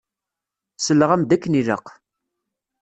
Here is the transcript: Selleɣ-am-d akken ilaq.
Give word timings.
Selleɣ-am-d 0.77 1.31
akken 1.35 1.57
ilaq. 1.59 1.85